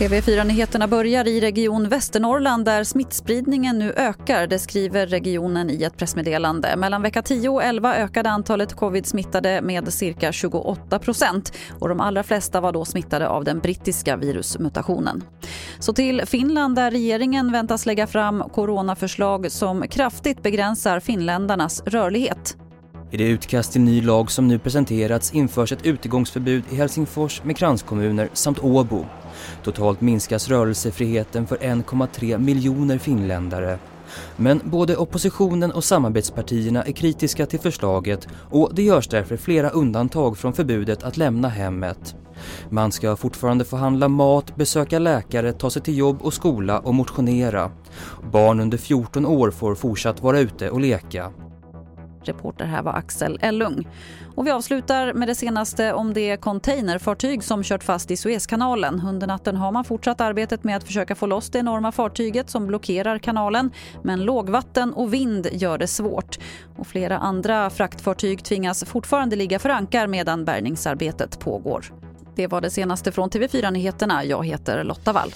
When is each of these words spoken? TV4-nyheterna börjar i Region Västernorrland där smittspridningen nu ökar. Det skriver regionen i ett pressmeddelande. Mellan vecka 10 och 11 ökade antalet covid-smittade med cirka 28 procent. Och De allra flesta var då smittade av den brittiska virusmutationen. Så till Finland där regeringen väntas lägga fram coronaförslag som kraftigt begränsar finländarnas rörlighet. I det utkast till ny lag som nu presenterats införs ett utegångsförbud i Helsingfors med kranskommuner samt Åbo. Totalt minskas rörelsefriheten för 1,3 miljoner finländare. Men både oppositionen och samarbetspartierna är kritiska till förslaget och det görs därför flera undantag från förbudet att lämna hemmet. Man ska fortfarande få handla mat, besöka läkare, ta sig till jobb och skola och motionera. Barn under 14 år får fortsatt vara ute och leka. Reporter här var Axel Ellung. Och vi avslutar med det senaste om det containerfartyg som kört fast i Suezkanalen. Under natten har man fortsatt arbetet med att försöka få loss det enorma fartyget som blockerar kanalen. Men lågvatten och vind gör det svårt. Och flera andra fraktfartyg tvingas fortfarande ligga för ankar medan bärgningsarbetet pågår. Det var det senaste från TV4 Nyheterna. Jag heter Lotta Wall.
TV4-nyheterna 0.00 0.86
börjar 0.88 1.28
i 1.28 1.40
Region 1.40 1.88
Västernorrland 1.88 2.64
där 2.64 2.84
smittspridningen 2.84 3.78
nu 3.78 3.92
ökar. 3.92 4.46
Det 4.46 4.58
skriver 4.58 5.06
regionen 5.06 5.70
i 5.70 5.82
ett 5.82 5.96
pressmeddelande. 5.96 6.76
Mellan 6.76 7.02
vecka 7.02 7.22
10 7.22 7.48
och 7.48 7.62
11 7.62 7.94
ökade 7.94 8.30
antalet 8.30 8.76
covid-smittade 8.76 9.62
med 9.62 9.92
cirka 9.92 10.32
28 10.32 10.98
procent. 10.98 11.52
Och 11.80 11.88
De 11.88 12.00
allra 12.00 12.22
flesta 12.22 12.60
var 12.60 12.72
då 12.72 12.84
smittade 12.84 13.28
av 13.28 13.44
den 13.44 13.58
brittiska 13.58 14.16
virusmutationen. 14.16 15.24
Så 15.78 15.92
till 15.92 16.22
Finland 16.26 16.76
där 16.76 16.90
regeringen 16.90 17.52
väntas 17.52 17.86
lägga 17.86 18.06
fram 18.06 18.42
coronaförslag 18.52 19.50
som 19.50 19.82
kraftigt 19.88 20.42
begränsar 20.42 21.00
finländarnas 21.00 21.82
rörlighet. 21.86 22.56
I 23.12 23.16
det 23.16 23.24
utkast 23.24 23.72
till 23.72 23.80
ny 23.80 24.02
lag 24.02 24.30
som 24.30 24.48
nu 24.48 24.58
presenterats 24.58 25.34
införs 25.34 25.72
ett 25.72 25.86
utegångsförbud 25.86 26.64
i 26.70 26.76
Helsingfors 26.76 27.44
med 27.44 27.56
kranskommuner 27.56 28.28
samt 28.32 28.58
Åbo. 28.58 29.04
Totalt 29.64 30.00
minskas 30.00 30.48
rörelsefriheten 30.48 31.46
för 31.46 31.56
1,3 31.56 32.38
miljoner 32.38 32.98
finländare. 32.98 33.78
Men 34.36 34.60
både 34.64 34.96
oppositionen 34.96 35.72
och 35.72 35.84
samarbetspartierna 35.84 36.82
är 36.82 36.92
kritiska 36.92 37.46
till 37.46 37.60
förslaget 37.60 38.28
och 38.50 38.70
det 38.74 38.82
görs 38.82 39.08
därför 39.08 39.36
flera 39.36 39.70
undantag 39.70 40.38
från 40.38 40.52
förbudet 40.52 41.02
att 41.02 41.16
lämna 41.16 41.48
hemmet. 41.48 42.14
Man 42.68 42.92
ska 42.92 43.16
fortfarande 43.16 43.64
få 43.64 43.76
handla 43.76 44.08
mat, 44.08 44.56
besöka 44.56 44.98
läkare, 44.98 45.52
ta 45.52 45.70
sig 45.70 45.82
till 45.82 45.98
jobb 45.98 46.18
och 46.22 46.34
skola 46.34 46.78
och 46.78 46.94
motionera. 46.94 47.70
Barn 48.32 48.60
under 48.60 48.78
14 48.78 49.26
år 49.26 49.50
får 49.50 49.74
fortsatt 49.74 50.22
vara 50.22 50.40
ute 50.40 50.70
och 50.70 50.80
leka. 50.80 51.32
Reporter 52.22 52.64
här 52.64 52.82
var 52.82 52.92
Axel 52.92 53.38
Ellung. 53.42 53.88
Och 54.34 54.46
vi 54.46 54.50
avslutar 54.50 55.12
med 55.12 55.28
det 55.28 55.34
senaste 55.34 55.92
om 55.92 56.14
det 56.14 56.36
containerfartyg 56.36 57.44
som 57.44 57.62
kört 57.62 57.84
fast 57.84 58.10
i 58.10 58.16
Suezkanalen. 58.16 59.02
Under 59.06 59.26
natten 59.26 59.56
har 59.56 59.72
man 59.72 59.84
fortsatt 59.84 60.20
arbetet 60.20 60.64
med 60.64 60.76
att 60.76 60.84
försöka 60.84 61.14
få 61.14 61.26
loss 61.26 61.50
det 61.50 61.58
enorma 61.58 61.92
fartyget 61.92 62.50
som 62.50 62.66
blockerar 62.66 63.18
kanalen. 63.18 63.70
Men 64.02 64.24
lågvatten 64.24 64.92
och 64.92 65.14
vind 65.14 65.48
gör 65.52 65.78
det 65.78 65.86
svårt. 65.86 66.38
Och 66.76 66.86
flera 66.86 67.18
andra 67.18 67.70
fraktfartyg 67.70 68.44
tvingas 68.44 68.84
fortfarande 68.84 69.36
ligga 69.36 69.58
för 69.58 69.68
ankar 69.68 70.06
medan 70.06 70.44
bärgningsarbetet 70.44 71.40
pågår. 71.40 71.84
Det 72.36 72.46
var 72.46 72.60
det 72.60 72.70
senaste 72.70 73.12
från 73.12 73.30
TV4 73.30 73.70
Nyheterna. 73.70 74.24
Jag 74.24 74.46
heter 74.46 74.84
Lotta 74.84 75.12
Wall. 75.12 75.30